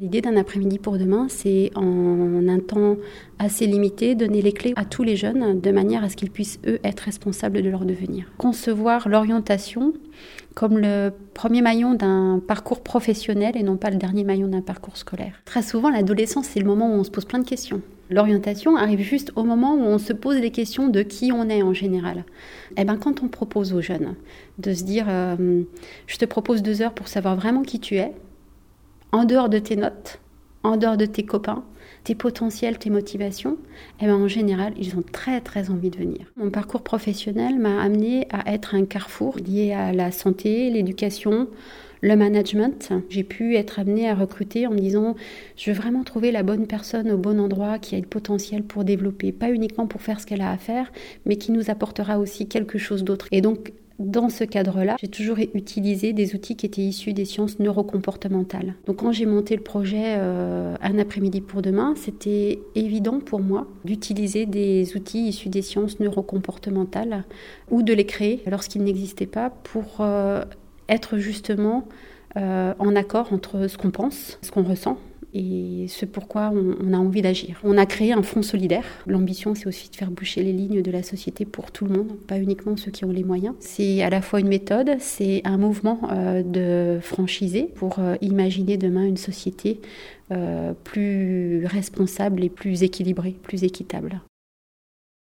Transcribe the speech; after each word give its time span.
L'idée 0.00 0.20
d'un 0.20 0.36
après-midi 0.36 0.78
pour 0.78 0.96
demain, 0.96 1.26
c'est 1.28 1.72
en 1.74 2.46
un 2.46 2.60
temps 2.60 2.96
assez 3.40 3.66
limité, 3.66 4.14
donner 4.14 4.42
les 4.42 4.52
clés 4.52 4.72
à 4.76 4.84
tous 4.84 5.02
les 5.02 5.16
jeunes 5.16 5.60
de 5.60 5.70
manière 5.72 6.04
à 6.04 6.08
ce 6.08 6.14
qu'ils 6.14 6.30
puissent, 6.30 6.60
eux, 6.68 6.78
être 6.84 7.00
responsables 7.00 7.62
de 7.62 7.68
leur 7.68 7.84
devenir. 7.84 8.30
Concevoir 8.38 9.08
l'orientation 9.08 9.94
comme 10.54 10.78
le 10.78 11.10
premier 11.34 11.62
maillon 11.62 11.94
d'un 11.94 12.40
parcours 12.46 12.80
professionnel 12.84 13.56
et 13.56 13.64
non 13.64 13.76
pas 13.76 13.90
le 13.90 13.96
dernier 13.96 14.22
maillon 14.22 14.46
d'un 14.46 14.60
parcours 14.60 14.96
scolaire. 14.96 15.34
Très 15.44 15.62
souvent, 15.62 15.90
l'adolescence, 15.90 16.46
c'est 16.46 16.60
le 16.60 16.66
moment 16.66 16.88
où 16.88 16.94
on 16.94 17.02
se 17.04 17.10
pose 17.10 17.24
plein 17.24 17.40
de 17.40 17.48
questions. 17.48 17.82
L'orientation 18.08 18.76
arrive 18.76 19.00
juste 19.00 19.32
au 19.34 19.42
moment 19.42 19.74
où 19.74 19.80
on 19.80 19.98
se 19.98 20.12
pose 20.12 20.38
les 20.38 20.52
questions 20.52 20.88
de 20.88 21.02
qui 21.02 21.32
on 21.32 21.48
est 21.48 21.62
en 21.62 21.74
général. 21.74 22.24
Eh 22.76 22.84
ben, 22.84 22.98
quand 22.98 23.24
on 23.24 23.28
propose 23.28 23.72
aux 23.72 23.80
jeunes 23.80 24.14
de 24.58 24.72
se 24.72 24.84
dire, 24.84 25.06
euh, 25.08 25.62
je 26.06 26.16
te 26.18 26.24
propose 26.24 26.62
deux 26.62 26.82
heures 26.82 26.94
pour 26.94 27.08
savoir 27.08 27.34
vraiment 27.34 27.62
qui 27.62 27.80
tu 27.80 27.96
es, 27.96 28.14
en 29.12 29.24
dehors 29.24 29.48
de 29.48 29.58
tes 29.58 29.76
notes, 29.76 30.20
en 30.62 30.76
dehors 30.76 30.96
de 30.96 31.06
tes 31.06 31.24
copains, 31.24 31.64
tes 32.04 32.14
potentiels, 32.14 32.78
tes 32.78 32.90
motivations, 32.90 33.56
eh 34.00 34.06
ben 34.06 34.14
en 34.14 34.28
général, 34.28 34.72
ils 34.78 34.96
ont 34.96 35.02
très 35.12 35.40
très 35.40 35.70
envie 35.70 35.90
de 35.90 35.98
venir. 35.98 36.32
Mon 36.36 36.50
parcours 36.50 36.82
professionnel 36.82 37.58
m'a 37.58 37.80
amené 37.80 38.26
à 38.30 38.52
être 38.52 38.74
un 38.74 38.84
carrefour 38.84 39.36
lié 39.36 39.72
à 39.72 39.92
la 39.92 40.10
santé, 40.10 40.70
l'éducation, 40.70 41.48
le 42.00 42.16
management. 42.16 42.92
J'ai 43.08 43.24
pu 43.24 43.56
être 43.56 43.78
amené 43.78 44.08
à 44.08 44.14
recruter 44.14 44.66
en 44.66 44.70
me 44.70 44.78
disant 44.78 45.16
je 45.56 45.70
veux 45.70 45.76
vraiment 45.76 46.04
trouver 46.04 46.30
la 46.30 46.42
bonne 46.42 46.66
personne 46.66 47.10
au 47.10 47.18
bon 47.18 47.40
endroit 47.40 47.78
qui 47.78 47.96
a 47.96 47.98
le 47.98 48.06
potentiel 48.06 48.62
pour 48.62 48.84
développer, 48.84 49.32
pas 49.32 49.50
uniquement 49.50 49.86
pour 49.86 50.02
faire 50.02 50.20
ce 50.20 50.26
qu'elle 50.26 50.42
a 50.42 50.50
à 50.50 50.58
faire, 50.58 50.92
mais 51.26 51.36
qui 51.36 51.52
nous 51.52 51.70
apportera 51.70 52.18
aussi 52.18 52.46
quelque 52.46 52.78
chose 52.78 53.04
d'autre. 53.04 53.26
Et 53.32 53.40
donc 53.40 53.72
dans 53.98 54.28
ce 54.28 54.44
cadre-là, 54.44 54.96
j'ai 55.00 55.08
toujours 55.08 55.38
utilisé 55.54 56.12
des 56.12 56.36
outils 56.36 56.54
qui 56.54 56.66
étaient 56.66 56.82
issus 56.82 57.12
des 57.12 57.24
sciences 57.24 57.58
neurocomportementales. 57.58 58.74
Donc 58.86 58.98
quand 58.98 59.10
j'ai 59.10 59.26
monté 59.26 59.56
le 59.56 59.62
projet 59.62 60.14
euh, 60.18 60.76
Un 60.80 60.98
après-midi 60.98 61.40
pour 61.40 61.62
demain, 61.62 61.94
c'était 61.96 62.60
évident 62.76 63.18
pour 63.18 63.40
moi 63.40 63.66
d'utiliser 63.84 64.46
des 64.46 64.96
outils 64.96 65.28
issus 65.28 65.48
des 65.48 65.62
sciences 65.62 65.98
neurocomportementales 65.98 67.24
ou 67.70 67.82
de 67.82 67.92
les 67.92 68.06
créer 68.06 68.42
lorsqu'ils 68.46 68.84
n'existaient 68.84 69.26
pas 69.26 69.50
pour 69.50 69.96
euh, 70.00 70.44
être 70.88 71.18
justement 71.18 71.88
euh, 72.36 72.74
en 72.78 72.94
accord 72.94 73.32
entre 73.32 73.66
ce 73.66 73.76
qu'on 73.76 73.90
pense, 73.90 74.38
ce 74.42 74.52
qu'on 74.52 74.62
ressent 74.62 74.96
et 75.34 75.86
ce 75.88 76.06
pourquoi 76.06 76.52
on, 76.54 76.92
a 76.92 76.96
envie 76.96 77.22
d'agir. 77.22 77.60
On 77.62 77.76
a 77.76 77.86
créé 77.86 78.12
un 78.12 78.22
front 78.22 78.42
solidaire. 78.42 78.84
L'ambition, 79.06 79.54
c'est 79.54 79.66
aussi 79.66 79.90
de 79.90 79.96
faire 79.96 80.10
boucher 80.10 80.42
les 80.42 80.52
lignes 80.52 80.82
de 80.82 80.90
la 80.90 81.02
société 81.02 81.44
pour 81.44 81.70
tout 81.70 81.84
le 81.84 81.94
monde, 81.94 82.12
pas 82.26 82.38
uniquement 82.38 82.76
ceux 82.76 82.90
qui 82.90 83.04
ont 83.04 83.10
les 83.10 83.24
moyens. 83.24 83.54
C'est 83.60 84.02
à 84.02 84.10
la 84.10 84.22
fois 84.22 84.40
une 84.40 84.48
méthode, 84.48 84.96
c'est 85.00 85.42
un 85.44 85.58
mouvement 85.58 86.00
euh, 86.10 86.42
de 86.42 87.00
franchisés 87.00 87.70
pour 87.74 87.98
euh, 87.98 88.16
imaginer 88.22 88.78
demain 88.78 89.04
une 89.04 89.16
société 89.16 89.80
euh, 90.30 90.72
plus 90.84 91.66
responsable 91.66 92.42
et 92.42 92.48
plus 92.48 92.82
équilibrée, 92.82 93.36
plus 93.42 93.64
équitable. 93.64 94.20